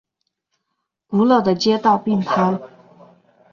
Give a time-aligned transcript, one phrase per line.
[1.05, 2.59] 古老的街道并排。